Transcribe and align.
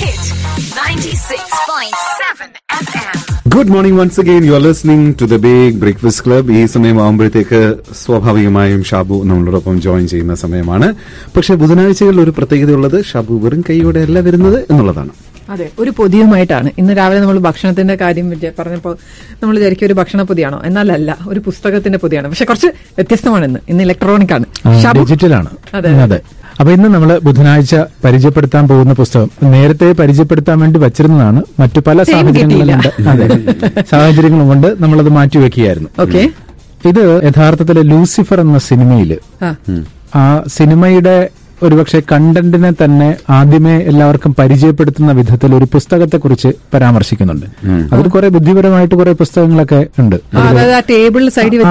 hit 0.00 0.22
96.7 0.76 2.48
FM. 2.86 3.14
Good 3.54 3.68
morning 3.68 3.98
once 4.00 4.20
again 4.20 4.44
you 4.46 4.52
are 4.52 4.62
listening 4.62 5.14
to 5.20 5.24
the 5.24 5.36
big 5.46 5.76
breakfast 5.82 6.24
club 6.26 6.52
ഈ 6.52 6.66
സമയമാകുമ്പോഴത്തേക്ക് 6.66 7.60
സ്വാഭാവികമായും 8.02 8.84
ഷാബു 8.90 9.24
നമ്മളോടൊപ്പം 9.24 9.80
join 9.80 10.08
ചെയ്യുന്ന 10.08 10.34
സമയമാണ്. 10.34 10.88
പക്ഷെ 11.36 11.54
ബുധനാഴ്ചകളിൽ 11.54 12.20
ഒരു 12.20 12.30
പ്രത്യേകതയുള്ളത് 12.30 13.04
ഷാബു 13.12 13.34
വെറും 13.44 13.64
കൈയോടെ 13.70 14.02
അല്ല 14.08 14.20
വരുന്നത് 14.20 14.58
എന്നുള്ളതാണ്. 14.70 15.14
അതെ 15.54 15.66
ഒരു 15.78 15.90
പൊതിയുമായിട്ടാണ്. 15.90 16.70
ഇന്ന് 16.78 16.92
രാവിലെ 16.96 17.20
നമ്മൾ 17.20 17.38
ഭക്ഷണത്തിന്റെ 17.38 17.94
കാര്യം 17.94 18.26
പറഞ്ഞപ്പോൾ 18.58 18.94
നമ്മൾ 19.42 19.56
വിചാരിക്കും 19.58 19.86
ഒരു 19.86 19.92
ഭക്ഷണ 19.92 20.22
പൊതിയാണോ? 20.22 20.58
എന്നാലല്ല 20.64 21.18
ഒരു 21.28 21.40
പുസ്തകത്തിന്റെ 21.40 21.98
പൊതിയാണ്. 22.04 22.28
പക്ഷെ 22.28 22.44
കുറച്ച് 22.44 22.68
വ്യത്യസ്തമാണ് 22.96 23.44
ഇന്ന് 23.44 23.60
ഇന്ന് 23.68 23.82
ഇലക്ട്രോണിക് 23.84 24.34
ആണ് 24.36 24.46
ഷാബു? 24.82 24.98
ഡിജിറ്റലാണ് 25.00 25.50
അതെ. 25.74 25.92
അതെ. 26.06 26.18
അപ്പൊ 26.60 26.72
ഇന്ന് 26.72 26.88
നമ്മൾ 26.88 27.18
ബുധനാഴ്ച 27.18 27.76
പരിചയപ്പെടുത്താൻ 28.04 28.68
പോകുന്ന 28.68 28.92
പുസ്തകം. 28.92 29.30
നേരത്തെ 29.42 29.92
പരിചയപ്പെടുത്താൻ 29.92 30.58
വേണ്ടി 30.58 30.78
വച്ചിരുന്നതാണ്. 30.80 31.42
മറ്റു 31.60 31.80
പല 31.80 32.02
Time 32.02 32.12
സാഹചര്യങ്ങളും 32.12 32.68
കൊണ്ട് 32.68 32.88
അതെ. 33.10 33.82
സാഹചര്യങ്ങളും 33.90 34.48
കൊണ്ട് 34.48 34.82
നമ്മളത് 34.82 35.08
മാറ്റിവെക്കുകയായിരുന്നു 35.08 35.90
ഓക്കെ. 36.02 36.22
ഇത് 36.88 37.02
യഥാർത്ഥത്തിൽ 37.24 37.80
ലൂസിഫർ 37.80 38.40
എന്ന 38.40 38.58
സിനിമയിൽ 38.58 39.10
ആ 40.16 40.42
സിനിമയുടെ 40.46 41.28
ഒരുപക്ഷെ 41.62 42.02
കണ്ടന്റിനെ 42.12 42.72
തന്നെ 42.84 43.16
ആദ്യമേ 43.30 43.76
എല്ലാവർക്കും 43.90 44.34
പരിചയപ്പെടുത്തുന്ന 44.38 45.12
വിധത്തിൽ 45.12 45.54
ഒരു 45.54 45.64
പുസ്തകത്തെക്കുറിച്ച് 45.64 46.48
പരാമർശിക്കുന്നുണ്ട്. 46.74 47.46
അതിൽ 47.94 48.08
കുറെ 48.08 48.28
ബുദ്ധിപരമായിട്ട് 48.28 48.94
കുറെ 48.94 49.12
പുസ്തകങ്ങളൊക്കെ 49.12 49.86
ഉണ്ട്. 49.98 50.16
ടേബിളിൽ 50.90 51.30
സൈഡിൽ. 51.30 51.62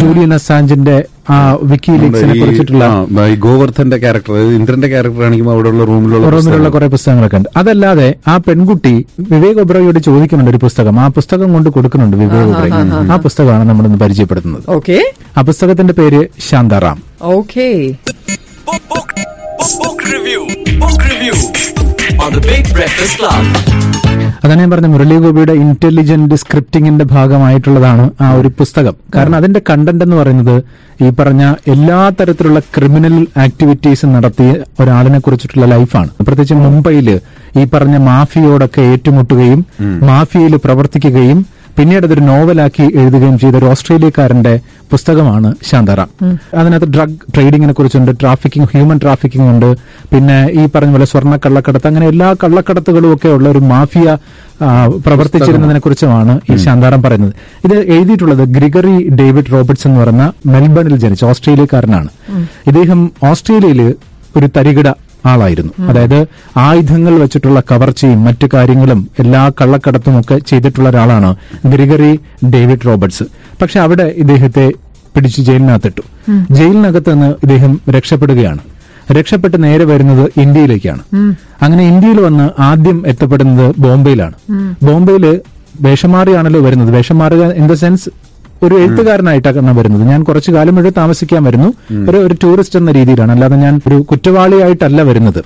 ജൂലിയൻ 0.00 0.34
അസാഞ്ചിന്റെ 0.34 1.04
ആ 1.30 1.58
വിക്കിലീക്സിനെ 1.62 2.40
കുറിച്ചിട്ടുള്ള 2.40 3.06
ഗോവർദ്ധന്റെ 3.34 3.96
ക്യാരക്ടർ 3.96 4.32
അതായത് 4.32 4.54
ഇന്ദ്രന്റെ 4.54 4.88
ക്യാരക്ടർ 4.88 5.22
ആണെങ്കിൽ 5.24 5.50
അവിടെയുള്ള 5.50 5.84
റൂമിലുള്ള 5.84 6.30
റൂമിലുള്ള. 6.30 6.68
കുറെ 6.68 6.86
പുസ്തകങ്ങളൊക്കെ 6.86 7.36
ഉണ്ട്. 7.36 7.48
അതല്ലാതെ 7.56 8.14
ആ 8.28 8.36
പെൺകുട്ടി 8.36 9.06
വിവേക് 9.30 9.58
ഒബ്രോയോട് 9.58 9.98
ചോദിക്കുന്നുണ്ട് 9.98 10.50
ഒരു 10.50 10.60
പുസ്തകം. 10.62 11.00
ആ 11.00 11.08
പുസ്തകം 11.08 11.52
കൊണ്ട് 11.52 11.70
കൊടുക്കുന്നുണ്ട് 11.70 12.16
വിവേക് 12.16 12.48
ഒബ്രോയ് 12.48 13.12
ആ 13.12 13.16
പുസ്തകമാണ് 13.16 13.68
നമ്മൾ 13.68 13.86
ഇന്ന് 13.86 13.98
പരിചയപ്പെടുത്തുന്നത്. 13.98 14.62
ഓക്കെ 14.68 14.98
ആ 15.36 15.42
പുസ്തകത്തിന്റെ 15.42 15.92
പേര് 15.92 16.26
Shantaram. 16.50 17.02
Okay 17.22 17.68
Book, 19.56 20.02
review. 20.04 20.40
Book 20.78 21.00
review 21.04 21.34
on 22.18 22.30
the 22.32 22.42
Big 22.44 22.64
Breakfast 22.72 23.14
Club. 23.20 23.44
അതാണ് 24.38 24.58
ഞാൻ 24.60 24.70
പറഞ്ഞ 24.70 24.88
മുരളി 24.92 25.16
ഗോപിയുടെ 25.16 25.54
ഇന്റലിജന്റ് 25.62 26.36
സ്ക്രിപ്റ്റിംഗിന്റെ 26.40 27.04
ഭാഗമായിട്ടുള്ളതാണ് 27.12 28.04
ആ 28.20 28.30
ഒരു 28.38 28.48
പുസ്തകം 28.58 28.94
കാരണം 29.14 29.36
അതിന്റെ 29.36 29.60
കണ്ടന്റ് 29.68 30.04
എന്ന് 30.06 30.16
പറയുന്നത് 30.16 30.56
ഈ 31.00 31.10
പറഞ്ഞ 31.18 31.42
എല്ലാ 31.74 32.00
തരത്തിലുള്ള 32.18 32.60
ക്രിമിനൽ 32.74 33.14
ആക്ടിവിറ്റീസ് 33.44 34.06
നടത്തിയ 34.14 34.50
ഒരാളിനെ 34.80 35.20
കുറിച്ചിട്ടുള്ള 35.20 35.68
ലൈഫാണ് 35.74 36.10
പ്രത്യേകിച്ച് 36.20 36.58
മുംബൈയിൽ 36.66 37.08
ഈ 37.56 37.64
പറഞ്ഞ 37.74 37.96
മാഫിയോടൊക്കെ 38.10 38.84
ഏറ്റുമുട്ടുകയും 38.92 39.62
മാഫിയയിൽ 40.10 40.56
പ്രവർത്തിക്കുകയും 40.64 41.40
പിന്നീട് 41.76 42.04
അതൊരു 42.06 42.22
നോവലാക്കി 42.30 42.84
എഴുതുകയും 43.00 43.36
ചെയ്ത 43.42 43.54
ഒരു 43.60 43.66
ഓസ്ട്രേലിയക്കാരന്റെ 43.72 44.52
പുസ്തകമാണ് 44.92 45.48
ശാന്താറാം. 45.70 46.08
അതിനകത്ത് 46.60 46.88
ഡ്രഗ് 46.94 47.16
ട്രേഡിങ്ങിനെ 47.34 47.72
കുറിച്ചുണ്ട് 47.78 48.12
ട്രാഫിക്കിംഗ് 48.20 48.68
ഹ്യൂമൻ 48.72 48.98
ട്രാഫിക്കിംഗ് 49.02 49.48
ഉണ്ട്. 49.52 49.68
പിന്നെ 50.12 50.38
ഈ 50.60 50.64
പറഞ്ഞ 50.74 50.92
പോലെ 50.96 51.08
സ്വർണ 51.12 51.36
കള്ളക്കടത്ത് 51.44 51.88
അങ്ങനെ 51.90 52.06
എല്ലാ 52.12 52.28
കള്ളക്കടത്തുകളും 52.44 53.12
ഒക്കെ 53.14 53.28
ഉള്ള 53.28 53.48
ഒരു 53.54 53.62
മാഫിയ 53.72 54.16
പ്രവർത്തിച്ചിരുന്നതിനെ 55.06 55.80
കുറിച്ചുമാണ് 55.84 56.34
ഈ 56.50 56.56
ശാന്താറാം 56.64 57.00
പറയുന്നത്. 57.06 57.32
ഇത് 57.66 57.76
എഴുതിയിട്ടുള്ളത് 57.94 58.44
ഗ്രിഗറി 58.56 58.96
ഡേവിഡ് 59.20 59.52
റോബർട്സ് 59.54 59.86
എന്ന് 59.88 60.00
പറയുന്ന 60.00 60.26
മെൽബണിൽ 60.46 60.96
ജനിച്ച 61.04 61.24
ഓസ്ട്രേലിയക്കാരനാണ്. 61.32 62.10
ഇദ്ദേഹം 62.72 63.00
ഓസ്ട്രേലിയയിൽ 63.30 63.82
ഒരു 64.38 64.46
തരികിട 64.56 64.88
ആളായിരുന്നു. 65.26 65.72
അതായത് 65.88 66.26
ആയുധങ്ങൾ 66.56 67.18
വെച്ചിട്ടുള്ള 67.18 67.60
കവർച്ചയും 67.70 68.24
മറ്റു 68.24 68.48
കാര്യങ്ങളും 68.54 69.08
എല്ലാ 69.18 69.50
കള്ളക്കടത്തും 69.60 70.20
ഒക്കെ 70.20 70.38
ചെയ്തിട്ടുള്ള 70.38 70.88
ഒരാളാണ് 70.88 71.36
ഗ്രിഗറി 71.66 72.20
ഡേവിഡ് 72.54 72.86
റോബർട്സ്. 72.86 73.24
പക്ഷെ 73.62 73.80
അവിടെ 73.80 74.14
ഇദ്ദേഹത്തെ 74.16 74.72
പിടിച്ച് 75.14 75.40
ജയിലിനകത്തിട്ടു. 75.42 76.02
ജയിലിനകത്ത് 76.50 77.12
നിന്ന് 77.12 77.26
ഇദ്ദേഹം 77.26 77.80
രക്ഷപ്പെടുകയാണ്. 77.90 78.58
രക്ഷപ്പെട്ട് 79.12 79.64
നേരെ 79.64 79.84
വരുന്നത് 79.84 80.40
ഇന്ത്യയിലേക്കാണ്. 80.40 81.02
അങ്ങനെ 81.62 81.82
ഇന്ത്യയിൽ 81.88 82.20
വന്ന് 82.20 82.60
ആദ്യം 82.60 83.04
എത്തപ്പെടുന്നത് 83.06 83.74
ബോംബെയിലാണ്. 83.78 84.34
ബോംബെയിൽ 84.82 85.40
വേഷം 85.80 86.12
മാറിയാണല്ലോ 86.12 86.60
വരുന്നത്. 86.60 86.90
വേഷം 86.90 87.18
മാറുക 87.18 87.44
ഇൻ 87.44 87.66
ദ 87.66 87.72
സെൻസ് 87.72 88.10
ഒരു 88.62 88.74
എഴുത്തുകാരനായിട്ടാണ് 88.74 89.78
വരുന്നത്. 89.78 90.02
ഞാൻ 90.02 90.22
കുറച്ചു 90.22 90.50
കാലം 90.52 90.72
ഇവിടെ 90.72 90.92
താമസിക്കാൻ 90.96 91.44
വരുന്നു. 91.44 91.68
ഒരു 92.10 92.16
ഒരു 92.16 92.34
ടൂറിസ്റ്റ് 92.42 92.78
എന്ന 92.78 92.92
രീതിയിലാണ്. 92.92 93.32
അല്ലാതെ 93.32 93.56
ഞാൻ 93.56 93.80
ഒരു 93.88 93.94
കുറ്റവാളിയായിട്ടല്ല 94.10 95.02
വരുന്നത്. 95.02 95.40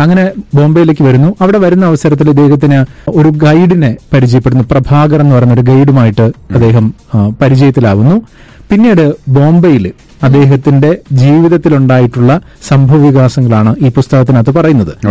അങ്ങനെ 0.00 0.30
ബോംബെയിലേക്ക് 0.54 1.04
വരുന്നു. 1.04 1.34
അവിടെ 1.40 1.58
വരുന്ന 1.58 1.86
അവസരത്തിൽ 1.86 2.30
ഇദ്ദേഹത്തിന് 2.30 2.84
ഒരു 3.08 3.28
ഗൈഡിനെ 3.28 3.96
പരിചയപ്പെടുന്നു. 4.12 4.64
പ്രഭാകർ 4.70 5.20
എന്ന് 5.20 5.34
പറയുന്ന 5.34 5.54
ഒരു 5.54 5.60
ഗൈഡുമായിട്ട് 5.60 6.32
അദ്ദേഹം 6.54 6.94
പരിചയത്തിലാവുന്നു. 7.40 8.22
പിന്നീട് 8.70 9.14
ബോംബെയിൽ 9.28 9.92
അദ്ദേഹത്തിന്റെ 10.24 10.98
ജീവിതത്തിലുണ്ടായിട്ടുള്ള 11.12 12.40
സംഭവവികാസങ്ങളാണ് 12.68 13.76
ഈ 13.82 13.88
പുസ്തകത്തിനകത്ത് 13.88 14.54
പറയുന്നത്. 14.54 15.06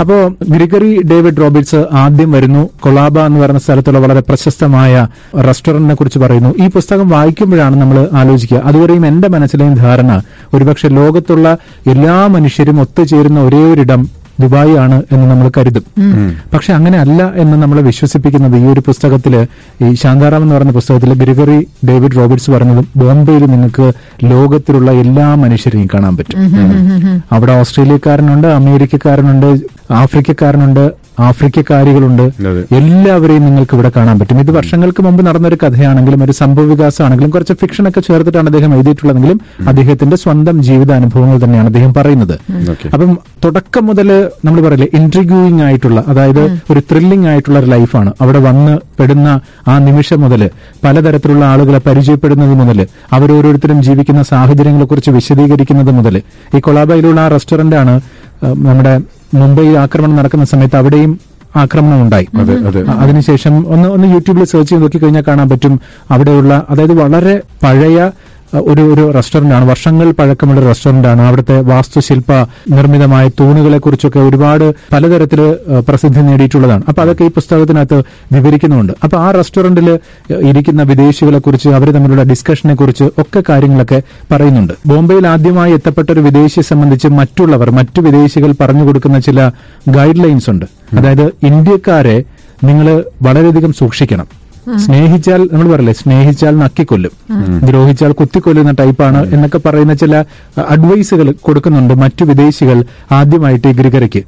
അപ്പോ 0.00 0.14
ഗ്രിഗറി 0.48 1.02
ഡേവിഡ് 1.02 1.36
റോബിറ്റ്സ് 1.40 1.84
ആദ്യം 1.92 2.32
വരുന്നു. 2.32 2.68
കൊളാബ 2.80 3.18
എന്ന് 3.18 3.40
പറയുന്ന 3.40 3.58
സ്ഥലത്തുള്ള 3.58 3.98
വളരെ 3.98 4.20
പ്രശസ്തമായ 4.20 5.08
റെസ്റ്റോറന്റിനെ 5.46 5.94
കുറിച്ച് 5.94 6.18
പറയുന്നു. 6.18 6.54
ഈ 6.64 6.68
പുസ്തകം 6.68 7.08
വായിക്കുമ്പോഴാണ് 7.08 7.76
നമ്മൾ 7.76 8.08
ആലോചിക്കുക. 8.12 8.60
അതുവരെയും 8.64 9.06
എന്റെ 9.06 9.28
മനസ്സിലെയും 9.28 9.74
ധാരണ 9.74 10.22
ഒരുപക്ഷെ 10.54 10.88
ലോകത്തുള്ള 10.88 11.56
എല്ലാ 11.86 12.26
മനുഷ്യരും 12.26 12.80
ഒത്തുചേരുന്ന 12.80 13.40
ഒരേ 13.40 13.64
ഒരിടം 13.72 14.25
ദുബായ് 14.40 14.76
ആണ് 14.76 15.02
എന്ന് 15.12 15.30
നമ്മൾ 15.30 15.50
കരുതും. 15.56 15.84
പക്ഷെ 16.54 16.72
അങ്ങനെ 16.72 16.98
അല്ല 16.98 17.32
എന്ന് 17.34 17.56
നമ്മൾ 17.62 17.80
വിശ്വസിപ്പിക്കുന്നത് 17.80 18.56
ഈ 18.56 18.66
ഒരു 18.66 18.82
പുസ്തകത്തിൽ 18.86 19.34
ഈ 19.84 19.94
ശാന്താറാം 19.94 20.42
എന്ന് 20.42 20.54
പറയുന്ന 20.54 20.72
പുസ്തകത്തിൽ 20.72 21.14
ഗ്രിഗറി 21.14 21.58
ഡേവിഡ് 21.88 22.16
റോബർട്സ് 22.16 22.50
പറഞ്ഞതും 22.50 22.88
ബോംബെയിൽ 22.96 23.46
നിങ്ങൾക്ക് 23.46 23.86
ലോകത്തിലുള്ള 24.24 24.90
എല്ലാ 25.04 25.34
മനുഷ്യരെയും 25.34 25.88
കാണാൻ 25.94 26.16
പറ്റും. 26.16 26.38
അവിടെ 27.32 27.52
ഓസ്ട്രേലിയക്കാരനുണ്ട് 27.52 28.48
അമേരിക്കക്കാരനുണ്ട് 28.48 29.50
ആഫ്രിക്കക്കാരനുണ്ട് 29.92 30.84
ആഫ്രിക്കക്കാരികളുണ്ട്. 31.28 32.24
എല്ലാവരെയും 32.78 33.44
നിങ്ങൾക്ക് 33.44 33.74
ഇവിടെ 33.76 33.90
കാണാൻ 33.96 34.18
പറ്റും. 34.18 34.40
ഇത് 34.40 34.50
വർഷങ്ങൾക്ക് 34.50 35.02
മുമ്പ് 35.02 35.26
നടന്നൊരു 35.26 35.58
കഥയാണെങ്കിലും 35.62 36.22
ഒരു 36.24 36.32
സംഭവ 36.32 36.64
വികാസമാണെങ്കിലും 36.72 37.30
കുറച്ച് 37.30 37.54
ഫിക്ഷൻ 37.60 37.88
ഒക്കെ 37.88 38.00
ചേർത്തിട്ടാണ് 38.00 38.48
അദ്ദേഹം 38.52 38.74
എഴുതിയിട്ടുള്ളതെങ്കിലും 38.74 39.40
അദ്ദേഹത്തിന്റെ 39.72 40.16
സ്വന്തം 40.16 40.62
ജീവിതാനുഭവങ്ങൾ 40.62 41.38
തന്നെയാണ് 41.44 41.66
അദ്ദേഹം 41.66 41.94
പറയുന്നത്. 41.94 42.34
Okay. 42.72 42.90
അപ്പം 42.94 43.18
തുടക്കം 43.44 43.86
മുതൽ 43.86 44.08
നമ്മൾ 44.44 44.60
പറയില്ലേ 44.60 44.88
ഇൻട്രിഗ്യൂയിങ് 44.98 45.62
ആയിട്ടുള്ള 45.62 46.04
അതായത് 46.08 46.42
ഒരു 46.72 46.80
ത്രില്ലിംഗ് 46.90 47.28
ആയിട്ടുള്ള 47.28 47.58
ഒരു 47.58 47.66
ലൈഫാണ് 47.66 48.12
അവിടെ 48.20 48.38
വന്ന് 48.38 48.78
പെടുന്ന 49.00 49.40
ആ 49.68 49.78
നിമിഷം 49.78 50.20
മുതൽ 50.20 50.50
പലതരത്തിലുള്ള 50.84 51.44
ആളുകളെ 51.44 51.78
പരിചയപ്പെടുന്നത് 51.78 52.54
മുതൽ 52.60 52.86
അവരോരോരുത്തരും 53.12 53.82
ജീവിക്കുന്ന 53.82 54.22
സാഹചര്യങ്ങളെക്കുറിച്ച് 54.22 55.10
വിശദീകരിക്കുന്നത് 55.10 55.90
മുതൽ 55.90 56.22
ഈ 56.56 56.60
കൊളാബയിലുള്ള 56.60 57.20
ആ 57.20 57.28
റെസ്റ്റോറന്റ് 57.28 57.76
ആണ് 57.76 57.94
നമ്മുടെ 58.68 58.94
മുംബൈ 59.32 59.66
ആക്രമണം 59.76 60.16
നടക്കുന്ന 60.16 60.44
സമയത്ത് 60.46 60.76
അവിടെയും 60.76 61.12
ആക്രമണം 61.56 62.00
ഉണ്ടായി 62.02 62.26
അതെ, 62.40 62.54
അതെ. 62.68 62.80
അതിനുശേഷം 62.96 63.54
ഒന്ന് 63.66 63.88
ഒന്ന് 63.88 64.06
യൂട്യൂബിൽ 64.08 64.44
സെർച്ച് 64.44 64.70
ചെയ്ത് 64.70 64.82
നോക്കി 64.82 64.98
കഴിഞ്ഞാൽ 64.98 65.24
കാണാൻ 65.26 65.48
പറ്റും 65.48 65.74
അവിടെയുള്ള 66.10 66.54
അതായത് 66.70 66.94
വളരെ 66.94 67.34
പഴയ 67.62 67.98
ഒരു 68.70 68.82
ഒരു 68.92 69.04
റെസ്റ്റോറന്റ് 69.18 69.56
ആണ് 69.58 69.64
വർഷങ്ങൾ 69.72 70.08
പഴക്കമുള്ള 70.20 70.60
റെസ്റ്റോറന്റാണ് 70.60 70.84
റെസ്റ്റോറന്റ് 70.86 71.08
ആണ് 71.12 71.22
അവിടുത്തെ 71.28 71.56
വാസ്തുശില്പ 71.70 72.32
നിർമ്മിതമായ 72.76 73.26
തൂണുകളെ 73.38 73.78
കുറിച്ചൊക്കെ 73.84 74.20
ഒരുപാട് 74.28 74.64
പലതരത്തിൽ 74.92 75.40
പ്രസിദ്ധി 75.88 76.22
നേടിയിട്ടുള്ളതാണ്. 76.28 76.82
അപ്പൊ 76.90 77.00
അതൊക്കെ 77.04 77.24
ഈ 77.28 77.30
പുസ്തകത്തിനകത്ത് 77.38 77.98
വിവരിക്കുന്നുണ്ട്. 78.34 78.92
അപ്പൊ 79.04 79.16
ആ 79.24 79.28
റെസ്റ്റോറന്റിൽ 79.38 79.88
ഇരിക്കുന്ന 80.50 80.82
വിദേശികളെ 80.92 81.40
കുറിച്ച് 81.46 81.68
അവർ 81.78 81.90
തമ്മിലുള്ള 81.96 82.24
ഡിസ്കഷനെ 82.32 82.74
കുറിച്ച് 82.80 83.08
ഒക്കെ 83.24 83.42
കാര്യങ്ങളൊക്കെ 83.50 84.00
പറയുന്നുണ്ട്. 84.32 84.74
ബോംബെയിൽ 84.92 85.26
ആദ്യമായി 85.34 85.72
എത്തപ്പെട്ട 85.78 86.08
ഒരു 86.16 86.24
വിദേശിയെ 86.28 86.64
സംബന്ധിച്ച് 86.70 87.10
മറ്റുള്ളവർ 87.20 87.70
മറ്റു 87.80 88.00
വിദേശികൾ 88.08 88.52
പറഞ്ഞു 88.62 88.86
കൊടുക്കുന്ന 88.88 89.20
ചില 89.28 89.50
ഗൈഡ് 89.98 90.22
ലൈൻസ് 90.24 90.50
ഉണ്ട് 90.54 90.66
അതായത് 90.98 91.26
ഇന്ത്യക്കാരെ 91.50 92.18
നിങ്ങൾ 92.68 92.86
വളരെയധികം 93.28 93.72
സൂക്ഷിക്കണം. 93.80 94.26
സ്നേഹിച്ചാൽ 94.74 95.48
നമ്മൾ 95.52 95.72
പറയില്ലേ 95.72 95.92
സ്നേഹിച്ചാൽ 95.92 96.58
നക്കിക്കൊല്ലും. 96.58 97.10
ദ്രോഹിച്ചാൽ 97.66 98.12
കുത്തിക്കൊല്ലുന്ന 98.12 98.70
ടൈപ്പാണ് 98.70 99.34
എന്നൊക്കെ 99.34 99.58
പറയുന്ന 99.58 99.94
ചില 99.94 100.24
അഡ്വൈസുകൾ 100.68 101.34
കൊടുക്കുന്നുണ്ട് 101.42 101.94
മറ്റു 101.94 102.24
വിദേശികൾ 102.24 102.84
ആദ്യമായിട്ട് 103.12 103.68
ഈ 103.68 103.72
ഗ്രിഗറിക്ക് 103.72 104.22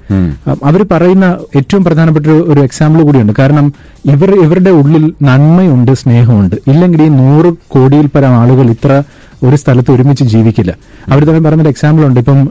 അവർ 0.65 0.87
പറയുന്ന 0.91 1.39
ഏറ്റവും 1.57 1.85
പ്രധാനപ്പെട്ട 1.85 2.27
ഒരു- 2.27 2.63
എക്സാമ്പിൾ 2.63 3.03
കൂടിയുണ്ട്. 3.03 3.33
കാരണം 3.39 3.73
ഇവർ 4.07 4.31
ഇവരുടെ 4.43 4.71
ഉള്ളിൽ 4.71 5.13
നന്മയുണ്ട് 5.23 5.93
സ്നേഹമുണ്ട്. 5.93 6.57
ഇല്ലെങ്കിൽ 6.67 7.03
ഈ 7.03 7.09
നൂറ് 7.09 7.55
കോടിയിൽ 7.69 8.07
പരം 8.07 8.29
ആളുകൾ 8.29 8.71
ഇത്ര 8.71 9.03
ഒരു 9.43 9.57
സ്ഥലത്ത് 9.57 9.91
ഒരുമിച്ച് 9.91 10.25
ജീവിക്കില്ല. 10.25 10.77
അവർ 11.09 11.25
തന്നെ 11.25 11.51
പറഞ്ഞൊരു 11.51 11.69
എക്സാമ്പിൾ 11.69 12.07
ഉണ്ട്. 12.07 12.21
ഇപ്പം 12.21 12.51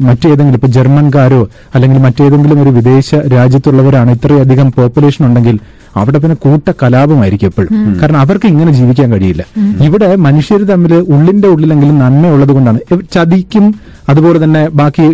മറ്റേതെങ്കിലും 0.00 0.54
ഇപ്പൊ 0.54 0.68
ജർമ്മൻകാരോ 0.68 1.48
അല്ലെങ്കിൽ 1.74 2.00
മറ്റേതെങ്കിലും 2.00 2.62
ഒരു 2.62 2.70
വിദേശ 2.70 3.14
രാജ്യത്തുള്ളവരാണ് 3.14 4.10
ഇത്രയധികം 4.10 4.72
പോപ്പുലേഷൻ 4.72 5.26
ഉണ്ടെങ്കിൽ 5.26 5.58
അവിടെ 6.00 6.18
പിന്നെ 6.18 6.36
കൂട്ട 6.44 6.72
കലാപമായിരിക്കും 6.82 7.48
എപ്പോഴും. 7.50 7.72
കാരണം 8.00 8.20
അവർക്ക് 8.24 8.46
ഇങ്ങനെ 8.52 8.72
ജീവിക്കാൻ 8.78 9.08
കഴിയില്ല. 9.12 9.44
ഇവിടെ 9.86 10.08
മനുഷ്യർ 10.26 10.60
തമ്മിൽ 10.72 10.92
ഉള്ളിന്റെ 11.14 11.48
ഉള്ളിലെങ്കിലും 11.54 11.96
നന്മയുള്ളത് 11.98 12.52
കൊണ്ടാണ്. 12.56 12.78
ചതിക്കും 13.14 13.66
അതുപോലെ 14.08 14.38
തന്നെ 14.44 14.62
ബാക്കി 14.80 15.06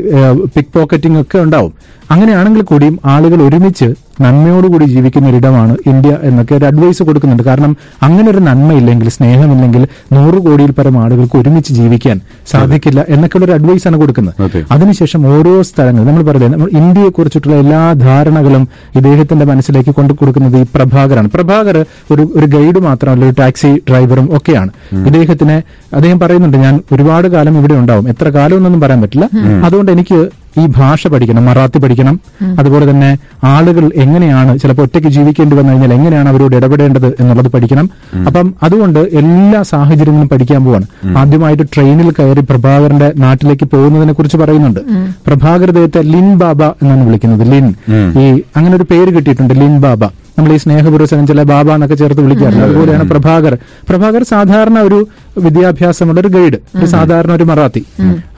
പിക് 0.54 0.72
പോക്കറ്റിംഗ് 0.76 1.20
ഒക്കെ 1.22 1.38
ഉണ്ടാവും. 1.46 1.72
അങ്ങനെയാണെങ്കിൽ 2.14 2.62
കൂടിയും 2.62 2.99
ആളുകൾ 3.14 3.38
ഒരുമിച്ച് 3.46 3.88
നന്മയോടുകൂടി 4.25 4.84
ജീവിക്കുന്ന 4.93 5.26
ഒരിടമാണ് 5.31 5.75
ഇന്ത്യ 5.90 6.12
എന്നൊക്കെ 6.28 6.55
ഒരു 6.58 6.64
അഡ്വൈസ് 6.69 7.02
കൊടുക്കുന്നുണ്ട്. 7.08 7.43
കാരണം 7.49 7.72
അങ്ങനെ 8.06 8.28
ഒരു 8.32 8.40
നന്മയില്ലെങ്കിൽ 8.46 9.08
സ്നേഹമില്ലെങ്കിൽ 9.16 9.82
നൂറ് 10.14 10.38
കോടിയിൽ 10.46 10.72
പരം 10.78 10.96
ആളുകൾക്ക് 11.02 11.37
ഒരുമിച്ച് 11.40 11.72
ജീവിക്കാൻ 11.78 12.16
സാധിക്കില്ല 12.52 13.00
എന്നൊക്കെയുള്ള 13.14 13.46
ഒരു 13.49 13.55
അഡ്വൈസ് 13.58 13.87
ആണ് 13.88 13.96
കൊടുക്കുന്നത്. 14.00 14.34
അതിനുശേഷം 14.76 15.20
ഓരോ 15.34 15.52
സ്ഥലങ്ങൾ 15.69 16.02
നമ്മൾ 16.08 16.25
പറയുന്നത് 16.31 16.60
നമ്മൾ 16.60 16.72
ഇന്ത്യയെ 16.81 17.10
കുറിച്ചിട്ടുള്ള 17.19 17.58
എല്ലാ 17.64 17.82
ധാരണകളും 18.06 18.64
ഇദ്ദേഹത്തിന്റെ 19.00 19.46
മനസ്സിലേക്ക് 19.52 19.94
കൊണ്ടു 19.99 20.16
കൊടുക്കുന്നത് 20.20 20.56
ഈ 20.62 20.66
പ്രഭാകരാണ്. 20.75 21.31
പ്രഭാകർ 21.37 21.78
ഒരു 22.14 22.25
ഒരു 22.38 22.49
ഗൈഡ് 22.56 22.82
മാത്രമല്ല 22.88 23.25
ഒരു 23.31 23.37
ടാക്സി 23.43 23.72
ഡ്രൈവറും 23.90 24.28
ഒക്കെയാണ്. 24.38 24.72
ഇദ്ദേഹത്തിന് 25.08 25.58
അദ്ദേഹം 25.96 26.19
പറയുന്നുണ്ട് 26.25 26.58
ഞാൻ 26.66 26.75
ഒരുപാട് 26.96 27.28
കാലം 27.37 27.54
ഇവിടെ 27.62 27.75
ഉണ്ടാവും. 27.82 28.08
എത്ര 28.14 28.28
കാലം 28.38 28.58
എന്നൊന്നും 28.61 28.82
പറയാൻ 28.87 29.00
പറ്റില്ല. 29.04 29.28
അതുകൊണ്ട് 29.69 29.93
എനിക്ക് 29.96 30.20
ഈ 30.61 30.67
ഭാഷ 30.67 31.06
പഠിക്കണം 31.06 31.47
മറാത്തി 31.47 31.79
പഠിക്കണം. 31.79 32.21
അതുപോലെ 32.59 32.91
തന്നെ 32.91 33.19
ആളുകൾ 33.45 33.91
എങ്ങനെയാണ് 33.95 34.59
ചിലപ്പോൾ 34.59 34.83
ഒറ്റയ്ക്ക് 34.83 35.09
ജീവിക്കേണ്ടി 35.09 35.56
വന്നു 35.56 35.73
കഴിഞ്ഞാൽ 35.73 35.93
എങ്ങനെയാണ് 35.93 36.29
അവരോട് 36.29 36.56
ഇടപെടേണ്ടത് 36.56 37.06
എന്നുള്ളത് 37.21 37.49
പഠിക്കണം. 37.49 37.91
അപ്പം 38.27 38.55
അതുകൊണ്ട് 38.62 38.99
എല്ലാ 38.99 39.62
സാഹചര്യങ്ങളും 39.62 40.29
പഠിക്കാൻ 40.29 40.65
പോവാണ്. 40.65 40.87
ആദ്യമായിട്ട് 41.19 41.62
ട്രെയിനിൽ 41.75 42.11
കയറി 42.11 42.41
പ്രഭാകരന്റെ 42.41 43.12
നാട്ടിലേക്ക് 43.17 43.65
പോകുന്നതിനെ 43.65 44.12
കുറിച്ച് 44.12 44.37
പറയുന്നുണ്ട്. 44.37 44.81
പ്രഭാകർ 45.27 45.71
ദൈവത്തെ 45.71 46.03
ലിൻ 46.03 46.39
ബാബ 46.39 46.62
എന്നാണ് 46.62 47.05
വിളിക്കുന്നത്. 47.05 47.53
ലിൻ. 47.53 47.75
ഈ 48.21 48.43
അങ്ങനെ 48.56 48.77
ഒരു 48.77 48.87
പേര് 48.91 49.17
കിട്ടിയിട്ടുണ്ട് 49.17 49.55
ലിൻ 49.55 49.81
ബാബ. 49.81 50.11
നമ്മൾ 50.38 50.52
ഈ 50.55 50.58
സ്നേഹപുരസനം 50.62 51.25
ചില 51.26 51.43
ബാബ 51.50 51.69
എന്നൊക്കെ 51.76 51.96
ചേർത്ത് 52.00 52.23
വിളിക്കാറുണ്ട്. 52.25 52.64
അതുപോലെയാണ് 52.67 53.05
പ്രഭാകർ. 53.12 53.55
പ്രഭാകർ 53.88 54.23
സാധാരണ 54.32 54.79
ഒരു 54.88 54.99
വിദ്യാഭ്യാസമുള്ള 55.44 56.19
ഒരു 56.25 56.31
ഗൈഡ് 56.37 56.58
ഒരു 56.79 56.87
സാധാരണ 56.94 57.31
ഒരു 57.38 57.44
മറാത്തി. 57.50 57.82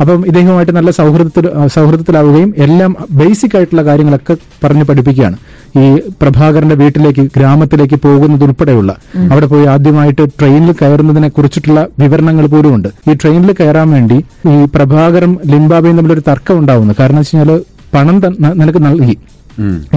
അപ്പം 0.00 0.20
ഇദ്ദേഹവുമായിട്ട് 0.28 0.74
നല്ല 0.78 0.90
സൗഹൃദത്തിൽ 0.98 1.46
സൗഹൃദത്തിലാവുകയും 1.74 2.50
എല്ലാം 2.66 2.92
ബേസിക് 3.20 3.56
ആയിട്ടുള്ള 3.58 3.82
കാര്യങ്ങളൊക്കെ 3.88 4.36
പറഞ്ഞ് 4.64 4.84
പഠിപ്പിക്കുകയാണ്. 4.90 5.36
ഈ 5.82 5.86
പ്രഭാകരന്റെ 6.22 6.76
വീട്ടിലേക്ക് 6.82 7.24
ഗ്രാമത്തിലേക്ക് 7.36 7.96
പോകുന്നത് 8.04 8.44
ഉൾപ്പെടെയുള്ള 8.46 8.92
അവിടെ 9.32 9.46
പോയി 9.52 9.66
ആദ്യമായിട്ട് 9.74 10.24
ട്രെയിനിൽ 10.38 10.72
കയറുന്നതിനെ 10.80 11.28
കുറിച്ചിട്ടുള്ള 11.36 11.82
വിവരണങ്ങൾ 12.02 12.46
പോലും 12.54 12.72
ഉണ്ട് 12.76 12.88
ഈ 13.10 13.14
ട്രെയിനിൽ 13.22 13.52
കയറാൻ 13.60 13.90
വേണ്ടി 13.96 14.18
ഈ 14.54 14.56
പ്രഭാകരും 14.76 15.34
ലിംബാബയും 15.52 15.98
തമ്മിലൊരു 16.00 16.24
തർക്കം 16.30 16.58
ഉണ്ടാവുന്നു. 16.62 16.94
കാരണം 17.00 17.20
വെച്ച് 17.22 17.36
കഴിഞ്ഞാൽ 17.36 17.60
പണം 17.94 18.16
നിനക്ക് 18.62 18.82
നൽകി. 18.88 19.16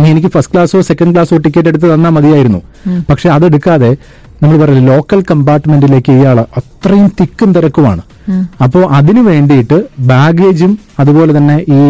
എനിക്ക് 0.10 0.30
ഫസ്റ്റ് 0.36 0.54
ക്ലാസ്സോ 0.54 0.82
സെക്കൻഡ് 0.82 1.14
ക്ലാസ്സോ 1.14 1.38
ടിക്കറ്റ് 1.38 1.70
എടുത്ത് 1.70 1.88
തന്നാൽ 1.94 2.10
മതിയായിരുന്നു. 2.10 2.62
പക്ഷെ 3.10 3.30
അതെടുക്കാതെ 3.30 3.92
നമ്മൾ 4.42 4.56
പറയുന്നത് 4.62 4.88
ലോക്കൽ 4.94 5.20
കമ്പാർട്ട്മെന്റിലേക്ക് 5.32 6.12
ഇയാൾ 6.12 6.38
അത്രയും 6.60 7.12
തിക്കും 7.20 7.50
തിരക്കുമാണ്. 7.56 8.02
അപ്പോ 8.64 8.80
അതിനു 8.98 9.22
വേണ്ടിയിട്ട് 9.22 9.78
ബാഗേജും 10.00 10.74
അതുപോലെ 11.00 11.32
തന്നെ 11.38 11.58
ഈ 11.78 11.82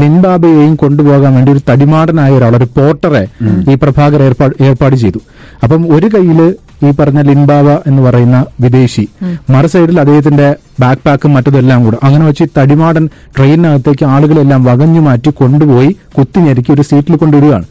ലിൻബാബയെയും 0.00 0.74
കൊണ്ടുപോകാൻ 0.82 1.34
വേണ്ടി 1.34 1.52
ഒരു 1.52 1.62
തടിമാടനായ 1.70 2.30
ഒരാൾ 2.38 2.56
ഒരു 2.56 2.68
പോർട്ടറെ 2.76 3.24
ഈ 3.70 3.74
പ്രഭാകർ 3.74 4.22
ഏർപ്പാട് 4.22 4.54
ഏർപ്പാട് 4.68 4.96
ചെയ്തു. 4.96 5.20
അപ്പം 5.62 5.82
ഒരു 5.96 6.10
കയ്യിൽ 6.14 6.40
ഈ 6.86 6.90
പറഞ്ഞ 6.90 7.20
ലിൻബാവ 7.20 7.68
എന്ന് 7.86 8.02
പറയുന്ന 8.02 8.44
വിദേശി 8.60 9.04
മറു 9.50 9.66
സൈഡിൽ 9.66 10.00
അദ്ദേഹത്തിന്റെ 10.00 10.48
ബാക്ക് 10.80 11.02
പാക്കും 11.06 11.34
മറ്റതെല്ലാം 11.34 11.84
കൂടെ. 11.84 11.98
അങ്ങനെ 12.04 12.24
വെച്ച് 12.26 12.44
തടിമാടൻ 12.58 13.04
ട്രെയിനിനകത്തേക്ക് 13.36 14.04
ആളുകളെല്ലാം 14.04 14.64
വകഞ്ഞു 14.64 15.00
മാറ്റി 15.00 15.30
കൊണ്ടുപോയി 15.30 15.96
കുത്തിഞ്ഞെരുക്കി 16.18 16.72
ഒരു 16.72 16.82
സീറ്റിൽ 16.82 17.16
കൊണ്ടുവിടുകയാണ് 17.16 17.66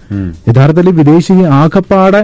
യഥാർത്ഥത്തിൽ 0.50 0.90
ഈ 0.90 0.96
വിദേശി 1.02 1.34
ആകപ്പാടെ 1.34 2.22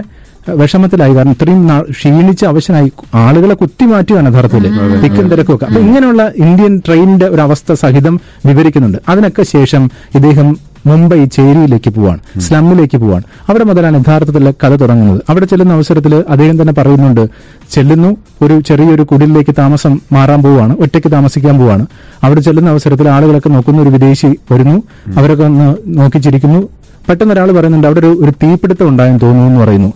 വിഷമത്തിലായി. 0.60 1.14
കാരണം 1.14 1.30
ഇത്രയും 1.30 1.62
ക്ഷീണിച്ച് 1.90 2.44
അവശനായി 2.46 2.90
ആളുകളെ 3.14 3.54
കുത്തിമാറ്റുകയാണ് 3.54 4.28
യഥാർത്ഥത്തിൽ. 4.32 4.68
തിക്കും 5.02 5.26
തിരക്കും 5.28 5.54
ഒക്കെ. 5.54 5.66
അപ്പൊ 5.66 5.80
ഇങ്ങനെയുള്ള 5.80 6.22
ഇന്ത്യൻ 6.36 6.82
ട്രെയിനിന്റെ 6.86 7.26
ഒരു 7.26 7.40
അവസ്ഥ 7.40 7.72
സഹിതം 7.72 8.14
വിവരിക്കുന്നുണ്ട്. 8.46 8.98
അതിനൊക്കെ 9.08 9.42
ശേഷം 9.42 9.90
ഇദ്ദേഹം 10.14 10.48
മുംബൈ 10.86 11.24
ചേരിയിലേക്ക് 11.24 11.90
പോവാണ് 11.90 12.40
സ്ലമ്മിലേക്ക് 12.40 12.96
പോവാണ്. 12.96 13.22
അവിടെ 13.48 13.64
മുതലാണ് 13.64 14.00
യഥാർത്ഥത്തിൽ 14.00 14.50
കഥ 14.50 14.68
തുടങ്ങുന്നത്. 14.68 15.22
അവിടെ 15.28 15.46
ചെല്ലുന്ന 15.46 15.72
അവസരത്തിൽ 15.72 16.24
അദ്ദേഹം 16.28 16.60
തന്നെ 16.60 16.72
പറയുന്നുണ്ട് 16.72 17.28
ചെല്ലുന്നു 17.70 18.16
ഒരു 18.42 18.60
ചെറിയൊരു 18.60 19.02
കുടിലേക്ക് 19.02 19.54
താമസം 19.58 20.00
മാറാൻ 20.12 20.42
പോവാണ് 20.42 20.76
ഒറ്റയ്ക്ക് 20.76 21.12
താമസിക്കാൻ 21.12 21.58
പോവാണ്. 21.58 21.86
അവിടെ 22.22 22.40
ചെല്ലുന്ന 22.40 22.70
അവസരത്തിൽ 22.70 23.08
ആളുകളൊക്കെ 23.08 23.48
നോക്കുന്ന 23.48 23.82
ഒരു 23.82 23.88
വിദേശി 23.88 24.26
വരുന്നു 24.26 24.82
അവരൊക്കെ 25.16 25.44
ഒന്ന് 25.44 25.74
നോക്കിച്ചിരിക്കുന്നു. 25.86 26.68
പെട്ടെന്ന് 27.08 27.34
ഒരാൾ 27.34 27.52
പറയുന്നുണ്ട് 27.52 27.86
അവിടെ 27.86 28.00
ഒരു 28.00 28.06
ഒരു 28.06 28.30
തീപിടുത്തം 28.30 28.88
ഉണ്ടായെന്ന് 28.88 29.20
തോന്നുന്നു 29.20 29.46
എന്ന് 29.46 29.60
പറയുന്നു. 29.60 29.92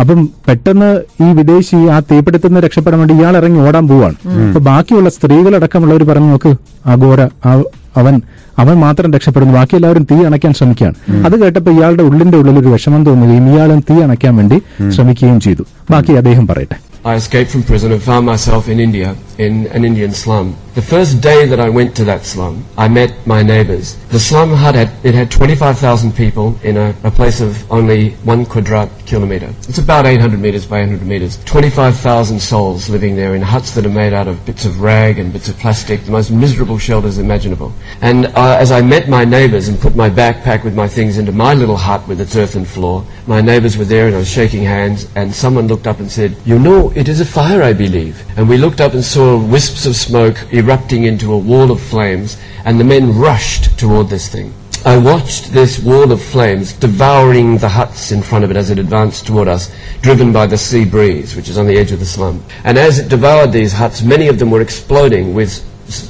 അപ്പം 0.00 0.28
പെട്ടെന്ന് 0.48 1.00
ഈ 1.22 1.32
വിദേശി 1.32 1.76
ആ 1.76 2.00
തീപിടുത്തിൽ 2.00 2.46
നിന്ന് 2.46 2.60
രക്ഷപ്പെടാൻ 2.60 2.98
വേണ്ടി 2.98 3.14
ഇയാൾ 3.14 3.36
ഇറങ്ങി 3.36 3.60
ഓടാൻ 3.60 3.88
പോവാണ്. 3.88 4.14
അപ്പൊ 4.48 4.60
ബാക്കിയുള്ള 4.60 5.08
സ്ത്രീകളടക്കമുള്ളവർ 5.08 6.02
പറഞ്ഞു 6.02 6.28
നോക്ക് 6.28 6.54
ആ 6.86 6.94
ഘോര 6.94 7.22
ആ- 7.22 7.64
അവൻ 7.96 8.22
അവൻ 8.58 8.76
മാത്രം 8.76 9.12
രക്ഷപ്പെടുന്നു. 9.12 9.54
ബാക്കി 9.54 9.76
എല്ലാവരും 9.76 10.06
തീ 10.10 10.24
അണയ്ക്കാൻ 10.24 10.52
ശ്രമിക്കുകയാണ്. 10.52 11.24
അത് 11.24 11.40
കേട്ടപ്പോൾ 11.40 11.70
ഇയാളുടെ 11.70 12.02
ഉള്ളിന്റെ 12.02 12.38
ഉള്ളിൽ 12.38 12.58
ഒരു 12.58 12.68
വിഷമം 12.68 13.04
തോന്നുകയും 13.04 13.54
ഇയാളും 13.54 13.80
തീ 13.80 14.00
അണയ്ക്കാൻ 14.02 14.36
വേണ്ടി 14.36 14.58
ശ്രമിക്കുകയും 14.90 15.40
ചെയ്തു. 15.40 15.62
ബാക്കി 15.90 16.12
അദ്ദേഹം 16.12 16.46
പറയട്ടെ. 16.46 16.91
I 17.04 17.16
escaped 17.16 17.50
from 17.50 17.64
prison 17.64 17.90
and 17.90 18.00
found 18.00 18.26
myself 18.26 18.68
in 18.68 18.78
India, 18.78 19.16
in 19.36 19.66
an 19.68 19.84
Indian 19.84 20.12
slum. 20.12 20.56
The 20.74 20.82
first 20.82 21.20
day 21.20 21.46
that 21.46 21.60
I 21.60 21.68
went 21.68 21.94
to 21.96 22.04
that 22.04 22.24
slum, 22.24 22.64
I 22.78 22.88
met 22.88 23.26
my 23.26 23.42
neighbours. 23.42 23.96
The 24.08 24.20
slum 24.20 24.54
had, 24.54 24.76
it 24.76 25.14
had 25.14 25.30
25,000 25.30 26.16
people 26.16 26.58
in 26.62 26.76
a, 26.76 26.94
a 27.04 27.10
place 27.10 27.40
of 27.40 27.70
only 27.70 28.12
one 28.24 28.46
quadrat 28.46 28.88
kilometre. 29.04 29.52
It's 29.68 29.78
about 29.78 30.06
800 30.06 30.40
metres 30.40 30.64
by 30.64 30.80
800 30.80 31.04
metres. 31.04 31.44
25,000 31.44 32.40
souls 32.40 32.88
living 32.88 33.16
there 33.16 33.34
in 33.34 33.42
huts 33.42 33.72
that 33.72 33.84
are 33.84 33.90
made 33.90 34.14
out 34.14 34.28
of 34.28 34.46
bits 34.46 34.64
of 34.64 34.80
rag 34.80 35.18
and 35.18 35.30
bits 35.32 35.48
of 35.48 35.58
plastic, 35.58 36.04
the 36.04 36.12
most 36.12 36.30
miserable 36.30 36.78
shelters 36.78 37.18
imaginable. 37.18 37.72
And 38.00 38.26
uh, 38.26 38.56
as 38.58 38.72
I 38.72 38.80
met 38.80 39.08
my 39.08 39.26
neighbours 39.26 39.68
and 39.68 39.78
put 39.78 39.94
my 39.94 40.08
backpack 40.08 40.64
with 40.64 40.74
my 40.74 40.88
things 40.88 41.18
into 41.18 41.32
my 41.32 41.52
little 41.52 41.76
hut 41.76 42.06
with 42.08 42.20
its 42.20 42.34
earthen 42.34 42.64
floor, 42.64 43.04
my 43.26 43.42
neighbours 43.42 43.76
were 43.76 43.84
there 43.84 44.06
and 44.06 44.14
I 44.14 44.20
was 44.20 44.30
shaking 44.30 44.62
hands 44.62 45.06
and 45.16 45.34
someone 45.34 45.66
looked 45.66 45.86
up 45.86 45.98
and 45.98 46.10
said, 46.10 46.34
you 46.46 46.58
know, 46.58 46.91
it 46.94 47.08
is 47.08 47.20
a 47.20 47.24
fire, 47.24 47.62
I 47.62 47.72
believe. 47.72 48.22
And 48.36 48.48
we 48.48 48.56
looked 48.56 48.80
up 48.80 48.94
and 48.94 49.04
saw 49.04 49.38
wisps 49.38 49.86
of 49.86 49.96
smoke 49.96 50.36
erupting 50.52 51.04
into 51.04 51.32
a 51.32 51.38
wall 51.38 51.70
of 51.70 51.80
flames 51.80 52.36
and 52.64 52.78
the 52.78 52.84
men 52.84 53.18
rushed 53.18 53.78
toward 53.78 54.08
this 54.08 54.28
thing. 54.28 54.52
I 54.84 54.98
watched 54.98 55.52
this 55.52 55.78
wall 55.78 56.10
of 56.10 56.20
flames 56.20 56.72
devouring 56.72 57.58
the 57.58 57.68
huts 57.68 58.10
in 58.10 58.20
front 58.20 58.44
of 58.44 58.50
it 58.50 58.56
as 58.56 58.70
it 58.70 58.80
advanced 58.80 59.26
toward 59.26 59.46
us, 59.46 59.72
driven 60.00 60.32
by 60.32 60.46
the 60.46 60.58
sea 60.58 60.84
breeze, 60.84 61.36
which 61.36 61.48
is 61.48 61.56
on 61.56 61.66
the 61.66 61.78
edge 61.78 61.92
of 61.92 62.00
the 62.00 62.04
slum. 62.04 62.44
And 62.64 62.76
as 62.76 62.98
it 62.98 63.08
devoured 63.08 63.52
these 63.52 63.72
huts, 63.72 64.02
many 64.02 64.26
of 64.26 64.38
them 64.40 64.50
were 64.50 64.60
exploding 64.60 65.34
with 65.34 65.64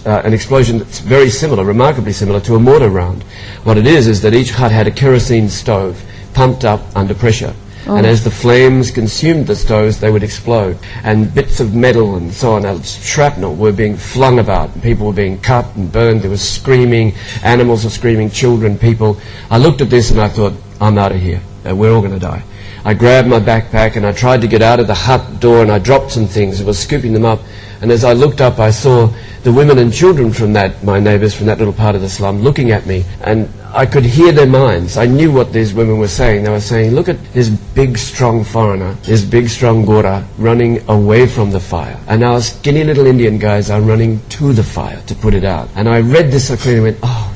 uh, 0.07 0.23
an 0.25 0.33
explosion 0.33 0.79
that's 0.79 1.01
very 1.01 1.29
similar, 1.29 1.65
remarkably 1.65 2.13
similar 2.13 2.41
to 2.41 2.55
a 2.55 2.59
mortar 2.59 2.89
round. 2.89 3.25
What 3.65 3.77
it 3.77 3.87
is, 3.87 4.07
is 4.07 4.23
that 4.23 4.35
each 4.35 4.53
hut 4.53 4.73
had 4.73 4.87
a 4.87 4.91
kerosene 4.91 5.49
stove 5.49 6.03
pumped 6.33 6.65
up 6.65 6.81
under 6.97 7.15
pressure. 7.15 7.55
And 7.87 8.07
as 8.07 8.23
the 8.23 8.31
flames 8.31 8.91
consumed 8.91 9.47
the 9.47 9.57
stoves, 9.57 9.99
they 9.99 10.11
would 10.11 10.23
explode. 10.23 10.79
And 11.03 11.35
bits 11.35 11.61
of 11.61 11.75
metal 11.75 12.17
and 12.17 12.33
so 12.33 12.53
on, 12.53 12.83
shrapnel, 12.83 13.57
were 13.57 13.73
being 13.73 13.97
flung 13.97 14.39
about. 14.39 14.81
People 14.83 15.07
were 15.07 15.13
being 15.13 15.41
cut 15.41 15.67
and 15.75 15.91
burned. 15.91 16.23
There 16.23 16.31
was 16.31 16.49
screaming. 16.49 17.15
Animals 17.43 17.85
were 17.85 17.91
screaming. 17.91 18.31
Children, 18.31 18.79
people. 18.79 19.19
I 19.51 19.59
looked 19.59 19.81
at 19.81 19.91
this 19.91 20.11
and 20.11 20.21
I 20.21 20.29
thought, 20.29 20.55
I'm 20.81 20.99
out 20.99 21.13
of 21.13 21.21
here. 21.21 21.43
Uh, 21.69 21.75
we're 21.75 21.93
all 21.93 22.01
going 22.01 22.13
to 22.13 22.21
die. 22.21 22.43
I 22.85 22.95
grabbed 22.95 23.29
my 23.29 23.39
backpack 23.39 23.97
and 23.97 24.05
I 24.05 24.13
tried 24.13 24.41
to 24.41 24.49
get 24.49 24.63
out 24.63 24.81
of 24.81 24.89
the 24.89 24.95
hut 24.95 25.41
door 25.41 25.63
and 25.63 25.71
I 25.71 25.79
dropped 25.79 26.11
some 26.11 26.27
things 26.27 26.59
and 26.59 26.67
was 26.67 26.79
scooping 26.79 27.13
them 27.13 27.25
up. 27.25 27.41
And 27.81 27.93
as 27.93 28.05
I 28.05 28.13
looked 28.13 28.41
up, 28.41 28.59
I 28.59 28.71
saw 28.71 29.13
the 29.43 29.53
women 29.53 29.79
and 29.79 29.93
children 29.93 30.33
from 30.33 30.53
that, 30.53 30.83
my 30.85 31.01
neighbours 31.01 31.35
from 31.35 31.47
that 31.47 31.59
little 31.59 31.73
part 31.73 31.95
of 31.95 32.01
the 32.01 32.09
slum, 32.09 32.43
looking 32.43 32.71
at 32.71 32.87
me. 32.87 33.05
And 33.23 33.49
I 33.75 33.87
could 33.87 34.05
hear 34.05 34.33
their 34.33 34.47
minds. 34.47 34.97
I 34.97 35.07
knew 35.07 35.33
what 35.33 35.53
these 35.53 35.75
women 35.75 35.99
were 35.99 36.09
saying. 36.09 36.45
They 36.45 36.51
were 36.51 36.61
saying, 36.61 36.93
look 36.93 37.09
at 37.09 37.23
this 37.33 37.49
big, 37.49 37.99
strong 37.99 38.45
foreigner, 38.45 38.95
this 39.03 39.25
big, 39.25 39.49
strong 39.49 39.85
Gora 39.85 40.27
running 40.39 40.89
away 40.89 41.27
from 41.27 41.51
the 41.51 41.61
fire. 41.61 41.99
And 42.07 42.23
our 42.23 42.41
skinny 42.41 42.85
little 42.85 43.07
Indian 43.07 43.39
guys 43.39 43.71
are 43.71 43.81
running 43.81 44.21
to 44.31 44.53
the 44.53 44.63
fire 44.63 45.03
to 45.07 45.15
put 45.15 45.35
it 45.35 45.45
out. 45.45 45.69
And 45.75 45.89
I 45.89 46.01
read 46.01 46.31
this 46.31 46.51
and 46.51 46.83
went, 46.83 46.99
oh 47.03 47.32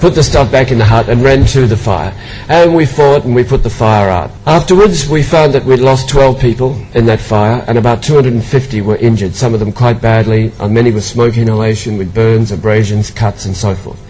Put 0.00 0.14
the 0.14 0.22
stuff 0.22 0.50
back 0.50 0.70
in 0.70 0.78
the 0.78 0.84
hut 0.84 1.08
and 1.08 1.22
ran 1.22 1.44
to 1.46 1.66
the 1.66 1.76
fire. 1.76 2.12
And 2.48 2.74
we 2.74 2.84
fought 2.86 3.24
and 3.24 3.34
we 3.34 3.44
put 3.44 3.62
the 3.62 3.70
fire 3.70 4.08
out. 4.10 4.30
Afterwards, 4.46 5.08
we 5.08 5.22
found 5.22 5.52
that 5.54 5.64
we'd 5.64 5.80
lost 5.80 6.08
12 6.08 6.40
people 6.40 6.70
in 6.94 7.06
that 7.06 7.20
fire 7.20 7.64
and 7.66 7.76
about 7.78 8.02
250 8.02 8.80
were 8.82 8.96
injured, 8.96 9.34
some 9.34 9.52
of 9.54 9.60
them 9.60 9.72
quite 9.72 10.00
badly. 10.00 10.52
Uh, 10.60 10.68
many 10.68 10.90
with 10.90 11.04
smoke 11.04 11.36
inhalation, 11.36 11.98
with 11.98 12.14
burns, 12.14 12.52
abrasions, 12.52 13.10
cuts 13.10 13.44
and 13.46 13.56
so 13.56 13.74
forth. 13.74 14.00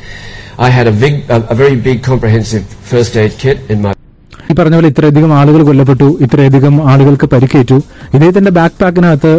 I 0.58 0.70
had 0.70 0.86
a, 0.86 0.92
big, 0.92 1.28
a, 1.30 1.46
a 1.48 1.54
very 1.54 1.76
big 1.76 2.02
comprehensive 2.02 2.64
first 2.92 3.16
aid 3.16 3.32
kit 3.38 3.58
in 3.70 3.82
my 3.82 3.92
ഈ 4.50 4.54
പറഞ്ഞ 4.58 4.75
പോലെ 4.78 4.88
ഇത്രയധികം 4.92 5.30
ആളുകൾ 5.38 5.60
കൊല്ലപ്പെട്ടു 5.68 6.06
ഇത്രയധികം 6.25 6.75
ആളുകൾക്ക് 6.90 7.26
പരിക്കേറ്റു 7.32 7.78
ഇദ്ദേഹത്തിന്റെ 8.14 8.52
ബാക്ക് 8.58 8.76
പാക്കിനകത്ത് 8.82 9.32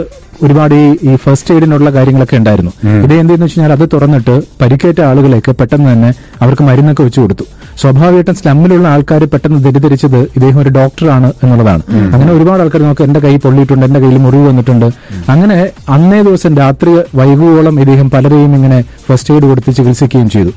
ഒരുപാട് 0.44 0.74
ഈ 1.08 1.14
ഫസ്റ്റ് 1.24 1.54
എയ്ഡിനുള്ള 1.54 1.90
കാര്യങ്ങളൊക്കെ 1.96 2.36
ഉണ്ടായിരുന്നു. 2.36 2.72
ഇത് 3.04 3.14
എന്തെന്ന് 3.20 3.44
വെച്ച് 3.44 3.56
കഴിഞ്ഞാൽ 3.56 3.74
അത് 3.78 3.84
തുറന്നിട്ട് 3.94 4.34
പരിക്കേറ്റ 4.60 5.00
ആളുകളെയൊക്കെ 5.10 5.52
പെട്ടെന്ന് 5.60 5.88
തന്നെ 5.92 6.10
അവർക്ക് 6.44 6.64
മരുന്നൊക്കെ 6.70 7.02
വെച്ചു 7.02 7.20
കൊടുത്തു. 7.20 7.46
സ്വാഭാവികമായിട്ടും 7.80 8.36
സ്ലമ്മിലുള്ള 8.40 8.86
ആൾക്കാർ 8.94 9.22
പെട്ടെന്ന് 9.32 9.58
തെറ്റിദ്ധരിച്ചത് 9.64 10.18
ഇദ്ദേഹം 10.36 10.58
ഒരു 10.62 10.70
ഡോക്ടറാണ് 10.78 11.28
എന്നുള്ളതാണ്. 11.42 11.82
അങ്ങനെ 12.14 12.30
ഒരുപാട് 12.36 12.60
ആൾക്കാർ 12.64 12.82
നോക്ക് 12.88 13.04
എന്റെ 13.06 13.20
കൈ 13.24 13.32
പൊള്ളിയിട്ടുണ്ട് 13.44 13.84
എന്റെ 13.88 14.00
കയ്യിൽ 14.04 14.18
മുറിവ് 14.24 14.44
വന്നിട്ടുണ്ട്. 14.50 14.86
അങ്ങനെ 15.32 15.58
അന്നേ 15.96 16.20
ദിവസം 16.28 16.52
രാത്രി 16.62 16.92
വൈകുവോളം 17.20 17.76
ഇദ്ദേഹം 17.84 18.08
പലരെയും 18.14 18.52
ഇങ്ങനെ 18.58 18.78
ഫസ്റ്റ് 19.08 19.32
എയ്ഡ് 19.34 19.46
കൊടുത്ത് 19.50 19.70
ചികിത്സിക്കുകയും 19.78 20.28
ചെയ്തു. 20.34 20.52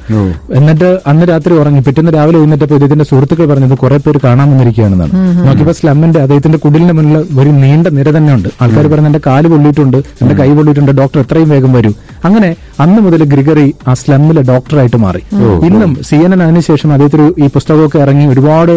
എന്നിട്ട് 0.59 0.89
അന്ന് 1.11 1.25
രാത്രി 1.31 1.53
ഉറങ്ങി 1.61 1.81
പിറ്റേന്ന് 1.87 2.13
രാവിലെ 2.17 2.37
എഴുന്നേറ്റപ്പോൾ 2.41 2.77
ഇദ്ദേഹത്തിന്റെ 2.79 3.07
സുഹൃത്തുക്കൾ 3.11 3.47
പറഞ്ഞത് 3.51 3.75
കുറെ 3.83 3.97
പേര് 4.05 4.19
കാണാൻ 4.25 4.47
വന്നിരിക്കുകയാണെന്നാണ് 4.53 5.13
നോക്കിയപ്പോൾ 5.47 5.77
സ്ലമ്മിന്റെ 5.81 6.19
അദ്ദേഹത്തിന്റെ 6.25 6.59
കുടിലിന്റെ 6.65 6.95
മുന്നിൽ 6.99 7.17
ഒരു 7.41 7.51
നീണ്ട 7.63 7.87
നിര 7.97 8.07
തന്നെ 8.17 8.31
ഉണ്ട്. 8.37 8.49
ആൾക്കാർ 8.63 8.85
പറഞ്ഞ 8.93 9.09
എന്റെ 9.11 9.21
കാൽ 9.29 9.43
പൊള്ളിയിട്ടുണ്ട് 9.53 9.97
എന്റെ 10.21 10.35
കൈ 10.41 10.49
പൊള്ളിയിട്ടുണ്ട് 10.57 10.91
ഡോക്ടർ 11.01 11.19
എത്രയും 11.25 11.49
വേഗം 11.55 11.73
വരൂ. 11.77 11.91
അങ്ങനെ 12.27 12.49
അന്ന് 12.83 12.99
മുതൽ 13.05 13.21
ഗ്രിഗറി 13.33 13.65
ആ 13.87 13.93
സ്ലമ്മിലെ 13.93 14.41
ഡോക്ടറായിട്ട് 14.41 14.97
മാറി. 15.05 15.21
ഇന്നും 15.67 15.91
സി 16.09 16.17
എൻ 16.25 16.31
എൻ 16.35 16.41
അതിനുശേഷം 16.43 16.89
അദ്ദേഹത്തിന് 16.93 17.25
ഈ 17.43 17.47
പുസ്തകമൊക്കെ 17.55 17.99
ഇറങ്ങി 18.05 18.25
ഒരുപാട് 18.33 18.73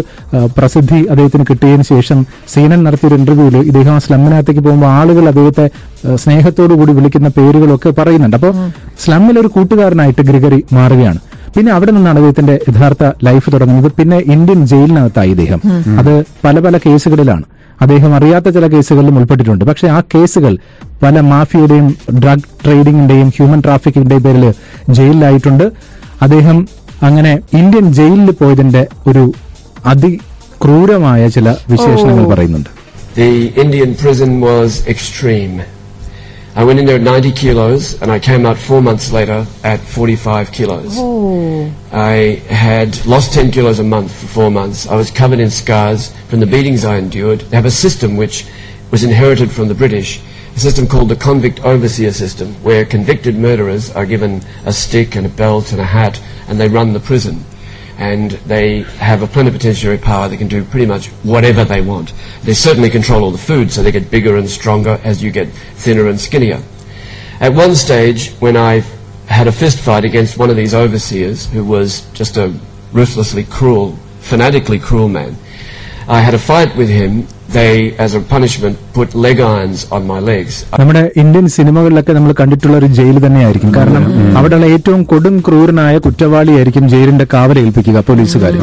പ്രസിദ്ധി 0.59 1.01
അദ്ദേഹത്തിന് 1.13 1.45
കിട്ടിയതിനു 1.51 1.87
ശേഷം 1.93 2.19
സി 2.55 2.61
എൻ 2.61 2.73
എൻ 2.75 2.83
നടത്തിയൊരു 2.85 3.19
ഇന്റർവ്യൂവിൽ 3.21 3.57
ഇദ്ദേഹം 3.71 3.93
ആ 3.95 3.99
സ്ലമ്മിനകത്തേക്ക് 4.07 4.61
പോകുമ്പോൾ 4.61 4.91
ആളുകൾ 4.99 5.27
അദ്ദേഹത്തെ 5.33 5.67
സ്നേഹത്തോടു 6.25 6.75
കൂടി 6.75 6.93
വിളിക്കുന്ന 6.99 7.29
പേരുകളൊക്കെ 7.39 7.91
പറയുന്നുണ്ട്. 7.91 8.37
അപ്പോൾ 8.41 8.53
സ്ലമ്മിൽ 9.05 9.39
ഒരു 9.43 9.49
കൂട്ടുകാരനായിട്ട് 9.57 10.23
ഗ്രിഗറി 10.31 10.61
മാറുകയാണ്. 10.79 11.21
പിന്നെ 11.57 11.71
അവിടെ 11.73 11.91
നിന്നാണ് 11.91 12.19
അദ്ദേഹത്തിന്റെ 12.21 12.55
യഥാർത്ഥ 12.71 13.05
ലൈഫ് 13.29 13.49
തുടങ്ങുന്നത്. 13.53 13.93
പിന്നെ 13.99 14.19
ഇന്ത്യൻ 14.35 14.61
ജയിലിനകത്തായി 14.73 15.31
ഇദ്ദേഹം. 15.37 15.61
അത് 16.01 16.13
പല 16.45 16.59
പല 16.67 16.79
കേസുകളിലാണ്. 16.87 17.47
അദ്ദേഹം 17.81 18.15
അറിയാത്ത 18.15 18.49
ചില 18.49 18.67
കേസുകളിലും 18.67 19.19
ഉൾപ്പെട്ടിട്ടുണ്ട്. 19.19 19.65
പക്ഷെ 19.65 19.89
ആ 19.89 20.01
കേസുകൾ 20.01 20.59
പല 21.03 21.21
മാഫിയയുടെയും 21.21 21.97
ഡ്രഗ് 22.23 22.65
ട്രേഡിംഗിന്റെയും 22.65 23.29
ഹ്യൂമൻ 23.29 23.61
ട്രാഫിക്കിന്റെയും 23.61 24.23
പേരിൽ 24.23 24.55
ജയിലിലായിട്ടുണ്ട്. 24.89 25.73
അദ്ദേഹം 26.23 26.69
അങ്ങനെ 27.03 27.39
ഇന്ത്യൻ 27.55 27.93
ജയിലിൽ 27.93 28.31
പോയതിന്റെ 28.31 28.87
ഒരു 29.07 29.33
അതിക്രൂരമായ 29.87 31.29
ചില 31.29 31.57
വിശേഷണങ്ങൾ 31.69 32.27
പറയുന്നുണ്ട്. 32.27 32.71
The 33.19 33.33
Indian 33.65 33.91
prison 34.01 34.33
was 34.49 34.71
extreme. 34.95 35.57
I 36.59 36.65
went 36.65 36.81
in 36.81 36.87
there 36.87 36.97
at 36.97 37.03
90 37.03 37.31
kilos 37.35 38.03
and 38.03 38.11
I 38.11 38.19
came 38.19 38.45
out 38.45 38.59
four 38.59 38.83
months 38.83 39.13
later 39.13 39.47
at 39.63 39.79
45 39.79 40.51
kilos. 40.51 40.99
I 41.93 42.43
had 42.51 43.07
lost 43.07 43.33
10 43.33 43.53
kilos 43.53 43.79
a 43.79 43.85
month 43.85 44.13
for 44.13 44.27
four 44.27 44.51
months. 44.51 44.89
I 44.89 44.97
was 44.97 45.09
covered 45.09 45.39
in 45.39 45.51
scars 45.51 46.13
from 46.29 46.41
the 46.41 46.47
beatings 46.47 46.85
I 46.85 46.97
endured. 46.97 47.43
They 47.43 47.55
have 47.55 47.65
a 47.65 47.71
system 47.71 48.17
which 48.17 48.45
was 48.91 49.05
inherited 49.05 49.53
from 49.53 49.69
the 49.69 49.75
British, 49.77 50.21
a 50.57 50.59
system 50.59 50.89
called 50.89 51.11
the 51.11 51.15
convict 51.15 51.61
overseer 51.61 52.11
system, 52.11 52.53
where 52.65 52.85
convicted 52.85 53.37
murderers 53.37 53.93
are 53.93 54.05
given 54.05 54.43
a 54.67 54.73
stick 54.73 55.15
and 55.15 55.27
a 55.27 55.29
belt 55.29 55.71
and 55.71 55.81
a 55.81 55.85
hat 55.85 56.21
and 56.49 56.59
they 56.59 56.67
run 56.67 56.93
the 56.93 56.99
prison 56.99 57.45
and 57.99 58.31
they 58.47 58.83
have 58.83 59.23
a 59.23 59.27
plenipotentiary 59.27 59.99
power 59.99 60.29
that 60.29 60.37
can 60.37 60.47
do 60.47 60.65
pretty 60.65 60.87
much 60.87 61.09
whatever 61.25 61.65
they 61.65 61.81
want. 61.81 62.15
They 62.45 62.55
certainly 62.55 62.91
control 62.91 63.25
all 63.25 63.33
the 63.33 63.39
food, 63.39 63.73
so 63.73 63.83
they 63.83 63.91
get 63.91 64.11
bigger 64.11 64.37
and 64.37 64.49
stronger 64.49 65.01
as 65.03 65.23
you 65.23 65.33
get 65.33 65.49
thinner 65.75 66.07
and 66.07 66.19
skinnier. 66.19 66.63
At 67.41 67.53
one 67.53 67.75
stage, 67.75 68.31
when 68.35 68.57
I 68.57 68.81
had 69.27 69.49
a 69.49 69.53
fist 69.53 69.81
fight 69.81 70.05
against 70.05 70.39
one 70.39 70.49
of 70.49 70.57
these 70.57 70.75
overseers, 70.75 71.47
who 71.47 71.65
was 71.65 72.09
just 72.13 72.37
a 72.37 72.55
ruthlessly 72.93 73.45
cruel, 73.45 73.99
fanatically 74.21 74.79
cruel 74.79 75.09
man, 75.09 75.37
I 76.09 76.21
had 76.21 76.35
a 76.35 76.39
fight 76.39 76.75
with 76.77 76.89
him. 76.89 77.27
They, 77.57 77.97
as 78.05 78.15
a 78.15 78.21
punishment, 78.21 78.77
put 78.93 79.15
leg 79.25 79.39
irons 79.41 79.83
on 79.97 80.03
my 80.11 80.19
legs. 80.29 80.55
നമ്മുടെ 80.81 81.03
Indian 81.23 81.47
സിനിമകളിലൊക്കെ 81.55 82.13
നമ്മൾ 82.17 82.33
കണ്ടിട്ടുള്ള 82.41 82.75
ഒരു 82.81 82.89
jail 82.99 83.17
തന്നെയായിരിക്കും. 83.25 83.71
കാരണം 83.77 84.05
അവിടെയുള്ള 84.39 84.67
ഏറ്റവും 84.75 85.03
കൊടും 85.13 85.35
ക്രൂരനായ 85.47 85.95
കുറ്റവാളിയായിരിക്കും 86.07 86.85
ജയിലിന്റെ 86.95 87.27
കാവൽ 87.35 87.59
ഏൽപ്പിക്കുക 87.63 88.03
പോലീസുകാർ. 88.09 88.55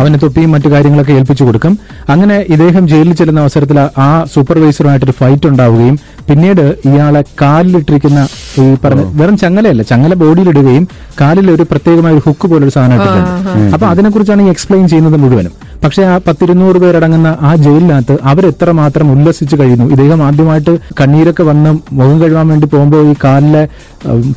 അവന് 0.00 0.18
തൊപ്പിയും 0.24 0.50
മറ്റു 0.54 0.68
കാര്യങ്ങളൊക്കെ 0.74 1.14
ഏൽപ്പിച്ചു 1.18 1.46
കൊടുക്കും. 1.48 1.74
അങ്ങനെ 2.14 2.38
ഇദ്ദേഹം 2.54 2.84
ജയിലിൽ 2.92 3.14
ചെല്ലുന്ന 3.20 3.44
അവസരത്തിൽ 3.46 3.80
ആ 4.06 4.10
സൂപ്പർവൈസറുമായിട്ടൊരു 4.34 5.16
ഫൈറ്റ് 5.20 5.48
ഉണ്ടാവുകയും 5.52 5.98
പിന്നീട് 6.30 6.64
ഇയാളെ 6.90 7.22
കാലിലിട്ടിരിക്കുന്ന 7.42 8.20
ഈ 8.62 8.66
പറഞ്ഞ 8.84 9.04
വെറും 9.20 9.36
ചങ്ങലയല്ല 9.44 9.82
ചങ്ങല 9.92 10.14
ബോഡിയിലിടുകയും 10.24 10.84
കാലിൽ 11.20 11.46
ഒരു 11.54 11.64
പ്രത്യേകമായ 11.70 12.12
ഒരു 12.18 12.24
ഹുക്ക് 12.26 12.46
പോലൊരു 12.52 12.74
സാധനം 12.78 12.96
ഇട്ടിട്ടുണ്ട്. 12.98 13.30
അപ്പൊ 13.76 13.86
അതിനെക്കുറിച്ചാണ് 13.92 14.42
ഈ 14.46 14.50
എക്സ്പ്ലെയിൻ 14.56 14.84
ചെയ്യുന്നത് 14.94 15.18
മുഴുവനും. 15.24 15.54
പക്ഷേ 15.84 16.02
ആ 16.04 16.16
പത്തിരുന്നൂറ് 16.18 16.76
പേരടങ്ങുന്ന 16.76 17.38
ആ 17.40 17.52
ജയിലിനകത്ത് 17.56 18.14
അവരെത്രമാത്രം 18.22 19.06
ഉല്ലസിച്ചു 19.14 19.56
കഴിയുന്നു? 19.56 19.86
ഇദ്ദേഹം 19.90 20.20
ആദ്യമായിട്ട് 20.22 20.72
കണ്ണീരൊക്കെ 21.00 21.42
വന്ന് 21.42 21.70
മുഖം 21.92 22.16
കഴുകാൻ 22.20 22.46
വേണ്ടി 22.48 22.66
പോകുമ്പോൾ 22.66 23.02
ഈ 23.10 23.14
കാലിലെ 23.24 23.62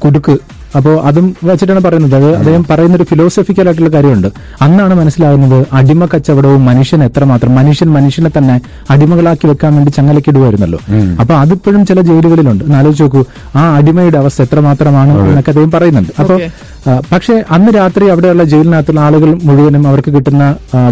കുടുക്ക് 0.04 0.36
അപ്പോൾ 0.78 0.96
അതും 1.10 1.26
വെച്ചിട്ടാണ് 1.50 1.82
പറയുന്നത്. 1.86 2.16
അത് 2.20 2.30
അദ്ദേഹം 2.40 2.64
പറയുന്ന 2.70 2.96
ഒരു 3.00 3.06
ഫിലോസഫിക്കൽ 3.12 3.66
ആയിട്ടുള്ള 3.70 3.92
കാര്യമുണ്ട്. 3.96 4.30
അന്നാണ് 4.66 4.94
മനസ്സിലാകുന്നത് 5.02 5.58
അടിമ 5.80 6.06
കച്ചവടവും 6.14 6.62
മനുഷ്യൻ 6.70 7.04
എത്രമാത്രം 7.10 7.54
മനുഷ്യൻ 7.60 7.90
മനുഷ്യനെ 7.98 8.32
തന്നെ 8.38 8.56
അടിമകളാക്കി 8.96 9.48
വെക്കാൻ 9.52 9.74
വേണ്ടി 9.78 9.94
ചങ്ങലക്കിടുമായിരുന്നല്ലോ 9.98 10.82
അപ്പൊ 11.22 11.34
അതിപ്പോഴും 11.44 11.82
ചില 11.92 12.00
ജയിലുകളിലുണ്ട്. 12.10 12.64
എന്നാലോചിച്ച് 12.64 12.84
ആലോചിച്ച് 12.86 13.04
നോക്കൂ 13.06 13.22
ആ 13.60 13.78
അടിമയുടെ 13.78 14.18
അവസ്ഥ 14.22 14.40
എത്രമാത്രമാണ് 14.42 15.12
എന്നൊക്കെ 15.30 15.52
അദ്ദേഹം 15.54 15.72
പറയുന്നുണ്ട്. 15.72 16.14
അപ്പൊ 16.22 16.36
ആ, 16.86 16.94
പക്ഷേ 17.12 17.36
അന്ന് 17.56 17.70
രാത്രി 17.76 18.06
അവിടെയുള്ള 18.14 18.44
ജയിലിനകത്തുള്ള 18.50 19.00
ആളുകൾ 19.06 19.30
മുഴുവനും 19.48 19.84
അവർക്ക് 19.88 20.12
കിട്ടുന്ന 20.16 20.44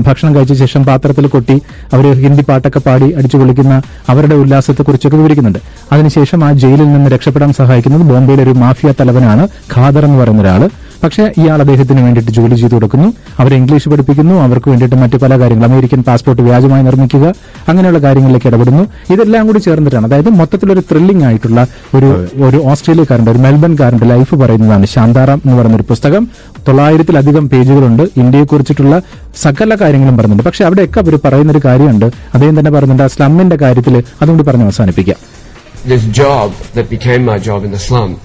ഭക്ഷണം 0.07 0.31
കഴിച്ച 0.35 0.53
ശേഷം 0.61 0.81
പാത്രത്തിൽ 0.87 1.27
കൊട്ടി 1.27 1.55
അവർ 1.93 2.05
ഹിന്ദി 2.23 2.43
പാട്ടൊക്കെ 2.47 2.81
പാടി 2.87 3.07
അടിച്ചു 3.17 3.37
പൊളിക്കുന്ന 3.37 3.73
അവരുടെ 4.11 4.35
ഉല്ലാസത്തെക്കുറിച്ചൊക്കെ 4.43 5.17
വിവരിക്കുന്നുണ്ട്. 5.17 5.59
അതിനുശേഷം 5.93 6.39
ആ 6.47 6.51
ജയിലിൽ 6.63 6.89
നിന്ന് 6.93 7.09
രക്ഷപ്പെടാൻ 7.15 7.51
സഹായിക്കുന്നത് 7.59 8.03
ബോംബെയിലെ 8.11 8.43
ഒരു 8.43 8.53
മാഫിയ 8.63 8.91
തലവനാണ് 9.01 9.43
ഖാദർ 9.77 10.05
എന്ന് 10.05 10.17
പറയുന്ന 10.19 10.41
ഒരാൾ. 10.41 10.69
പക്ഷേ 11.03 11.23
ഇയാൾ 11.37 11.59
അദ്ദേഹത്തിന് 11.59 12.01
വേണ്ടിയിട്ട് 12.01 12.31
ജോലി 12.31 12.55
ചെയ്തു 12.55 12.73
കൊടുക്കുന്നു. 12.75 13.13
അവരെ 13.39 13.55
ഇംഗ്ലീഷ് 13.55 13.89
പഠിപ്പിക്കുന്നു. 13.89 14.33
അവർക്ക് 14.33 14.69
വേണ്ടിയിട്ട് 14.69 14.95
മറ്റു 14.95 15.17
പല 15.17 15.39
കാര്യങ്ങൾ 15.39 15.65
അമേരിക്കൻ 15.67 16.03
പാസ്പോർട്ട് 16.03 16.41
വ്യാജമായി 16.41 16.83
നിർമ്മിക്കുക. 16.83 17.33
അങ്ങനെയുള്ള 17.67 17.99
കാര്യങ്ങളിലേക്ക് 17.99 18.47
ഇടപെടുന്നു. 18.47 18.83
ഇതെല്ലാം 19.13 19.47
കൂടി 19.47 19.59
ചേർന്നിട്ടാണ്. 19.59 20.07
അതായത് 20.07 20.29
മൊത്തത്തിലൊരു 20.29 20.79
ത്രില്ലിംഗ് 20.79 21.23
ആയിട്ടുള്ള 21.23 21.67
ഒരു 21.95 22.27
ഒരു 22.43 22.57
ഓസ്ട്രേലിയക്കാരന്റെ 22.57 23.31
ഒരു 23.31 23.37
മെൽബൺകാരന്റെ 23.37 24.05
ലൈഫ് 24.05 24.35
പറയുന്നതാണ് 24.35 24.85
ശാന്താറാം 24.85 25.41
എന്ന് 25.45 25.57
പറയുന്ന 25.57 25.75
ഒരു 25.75 25.83
പുസ്തകം. 25.89 26.27
തൊള്ളായിരത്തിലധികം 26.67 27.49
പേജുകളുണ്ട്. 27.49 28.03
ഇന്ത്യയെ 28.17 28.43
കുറിച്ചിട്ടുള്ള 28.43 29.01
സകല 29.41 29.75
കാര്യങ്ങളും 29.75 30.17
പറയുന്നുണ്ട്. 30.17 30.43
പക്ഷെ 30.43 30.65
അവിടെയൊക്കെ 30.65 30.99
അവർ 30.99 31.19
പറയുന്ന 31.25 31.51
ഒരു 31.51 31.61
കാര്യമുണ്ട്. 31.65 32.05
അദ്ദേഹം 32.05 32.59
തന്നെ 32.59 32.71
പറയുന്നുണ്ട് 32.71 33.03
ആ 33.03 33.07
സ്ലമ്മിന്റെ 33.07 33.55
കാര്യത്തിൽ 33.55 34.03
അതുകൊണ്ട് 34.21 34.43
പറഞ്ഞ് 34.43 34.63
അവസാനിപ്പിക്കാം. 34.63 35.42
This 35.83 36.05
job 36.07 36.53
that 36.73 36.89
became 36.89 37.25
my 37.25 37.39
job 37.39 37.63
in 37.63 37.71
the 37.71 37.79
slum. 37.79 38.19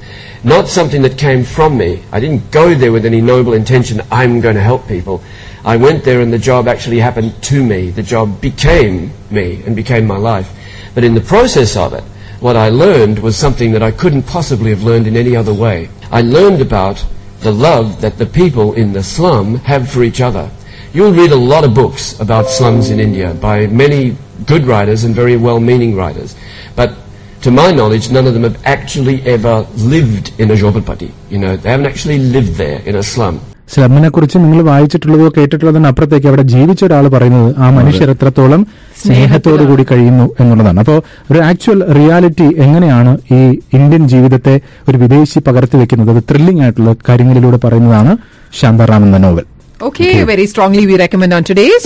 Not 0.45 0.69
something 0.69 1.03
that 1.03 1.19
came 1.19 1.45
from 1.45 1.77
me. 1.77 2.03
I 2.12 2.21
didn't 2.21 2.50
go 2.50 2.75
there 2.75 2.93
with 2.93 3.05
any 3.05 3.21
noble 3.21 3.55
intention, 3.55 4.00
I'm 4.11 4.41
going 4.41 4.55
to 4.55 4.62
help 4.62 4.87
people. 4.87 5.23
I 5.65 5.77
went 5.77 6.05
there 6.05 6.21
and 6.21 6.33
the 6.33 6.38
job 6.38 6.69
actually 6.69 7.00
happened 7.00 7.43
to 7.45 7.65
me. 7.65 7.91
The 7.91 8.03
job 8.03 8.41
became 8.41 9.12
me 9.31 9.62
and 9.65 9.75
became 9.75 10.07
my 10.07 10.17
life. 10.17 10.50
But 10.95 11.05
in 11.05 11.15
the 11.15 11.21
process 11.21 11.77
of 11.77 11.93
it, 11.93 12.05
what 12.41 12.57
I 12.57 12.69
learned 12.69 13.19
was 13.19 13.37
something 13.37 13.73
that 13.73 13.83
I 13.83 13.91
couldn't 13.91 14.23
possibly 14.23 14.71
have 14.71 14.85
learned 14.85 15.09
in 15.09 15.17
any 15.17 15.35
other 15.35 15.53
way. 15.53 15.91
I 16.12 16.23
learned 16.23 16.62
about 16.62 17.05
the 17.41 17.53
love 17.53 18.00
that 18.00 18.17
the 18.17 18.27
people 18.27 18.75
in 18.75 18.93
the 18.93 19.03
slum 19.03 19.57
have 19.57 19.91
for 19.91 20.05
each 20.05 20.21
other. 20.21 20.50
You'll 20.93 21.12
read 21.12 21.33
a 21.33 21.37
lot 21.37 21.65
of 21.65 21.75
books 21.75 22.19
about 22.21 22.49
slums 22.49 22.91
in 22.91 23.00
India 23.00 23.35
by 23.35 23.67
many 23.67 24.17
good 24.47 24.65
writers 24.65 25.05
and 25.05 25.15
very 25.15 25.37
well-meaning 25.37 25.95
writers. 25.95 26.37
But 26.77 26.97
to 27.40 27.50
my 27.52 27.71
knowledge, 27.73 28.11
none 28.11 28.26
of 28.26 28.35
them 28.35 28.45
have 28.45 28.59
actually 28.66 29.16
ever 29.26 29.54
lived 29.87 30.33
in 30.38 30.50
a 30.50 30.57
Jobapati. 30.57 31.09
You 31.30 31.38
know, 31.38 31.57
they 31.57 31.71
haven't 31.71 31.87
actually 31.87 32.18
lived 32.30 32.54
there 32.57 32.80
in 32.85 32.97
a 32.97 33.04
slum. 33.04 33.37
സ്ലമ്മിനെ 33.68 34.09
കുറിച്ച് 34.09 34.38
നിങ്ങൾ 34.38 34.61
വായിച്ചിട്ടുള്ളതോ 34.68 35.26
കേട്ടിട്ടുള്ളതിന് 35.28 35.88
അപ്പുറത്തേക്ക് 35.88 36.28
അവിടെ 36.30 36.45
ജീവിച്ച 36.52 36.83
ഒരാൾ 36.87 37.04
പറയുന്നത് 37.14 37.49
ആ 37.59 37.66
മനുഷ്യർ 37.71 38.09
എത്രത്തോളം 38.12 38.62
സ്നേഹത്തോടു 39.02 39.64
കൂടി 39.71 39.85
കഴിയുന്നു 39.90 40.26
എന്നുള്ളതാണ് 40.40 40.80
അപ്പോൾ 40.83 40.99
ഒരു 41.30 41.40
ആക്ച്വൽ 41.49 41.80
റിയാലിറ്റി 41.99 42.47
എങ്ങനെയാണ് 42.66 43.12
ഈ 43.38 43.40
ഇന്ത്യൻ 43.78 44.04
ജീവിതത്തെ 44.14 44.54
ഒരു 44.88 44.99
വിദേശി 45.02 45.40
പകർത്തി 45.49 45.76
വെക്കുന്നത് 45.83 46.12
അത് 46.14 46.23
ത്രില്ലിംഗ് 46.30 46.64
ആയിട്ടുള്ള 46.66 46.95
കാര്യങ്ങളിലൂടെ 47.09 47.61
പറയുന്നതാണ് 47.66 48.14
ശാന്താറാം 48.61 49.04
എന്ന 49.09 49.21
novel 49.26 49.47
Okay, 49.80 50.12
very 50.25 50.47
strongly 50.47 50.85
we 50.87 50.97
recommend 50.97 51.35
on 51.35 51.45
today's. 51.45 51.85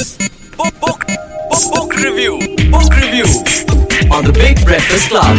Book, 0.56 0.74
book, 0.80 1.02
book, 1.50 1.64
book 1.74 1.92
review. 1.98 2.32
Book 2.70 2.92
review 2.96 3.28
on 4.10 4.24
the 4.24 4.34
Big 4.34 4.56
Breakfast 4.62 5.08
Club. 5.12 5.32